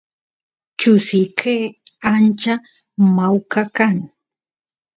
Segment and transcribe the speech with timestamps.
[0.79, 1.55] chusiyke
[2.11, 2.53] ancha
[3.15, 3.97] mawka kan